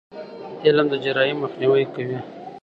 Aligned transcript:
علم 0.65 0.85
د 0.89 0.93
جرایمو 1.03 1.41
مخنیوی 1.43 1.85
کوي. 1.93 2.17